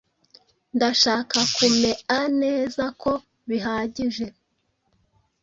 Ndashaka 0.75 1.39
kumea 1.55 2.19
neza 2.41 2.83
ko 3.01 3.11
bihagije. 3.47 4.25